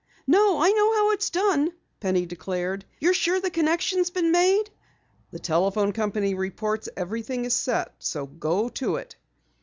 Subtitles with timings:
[0.25, 2.85] "No, I know how it's done!" Penny declared.
[2.99, 4.71] "You're sure the connection has been made?"
[5.29, 7.93] "The telephone company reports everything is set.
[7.99, 9.15] So go to it!"